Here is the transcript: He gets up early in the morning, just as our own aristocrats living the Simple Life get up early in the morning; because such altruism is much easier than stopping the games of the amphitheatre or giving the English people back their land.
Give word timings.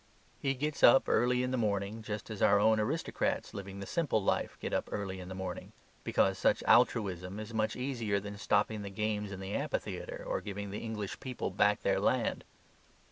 He 0.39 0.55
gets 0.55 0.81
up 0.81 1.07
early 1.07 1.43
in 1.43 1.51
the 1.51 1.57
morning, 1.59 2.01
just 2.01 2.31
as 2.31 2.41
our 2.41 2.59
own 2.59 2.79
aristocrats 2.79 3.53
living 3.53 3.79
the 3.79 3.85
Simple 3.85 4.23
Life 4.23 4.57
get 4.59 4.73
up 4.73 4.89
early 4.91 5.19
in 5.19 5.29
the 5.29 5.35
morning; 5.35 5.73
because 6.03 6.39
such 6.39 6.63
altruism 6.65 7.39
is 7.39 7.53
much 7.53 7.75
easier 7.75 8.19
than 8.19 8.39
stopping 8.39 8.81
the 8.81 8.89
games 8.89 9.31
of 9.31 9.39
the 9.39 9.53
amphitheatre 9.53 10.23
or 10.27 10.41
giving 10.41 10.71
the 10.71 10.79
English 10.79 11.19
people 11.19 11.51
back 11.51 11.83
their 11.83 11.99
land. 11.99 12.43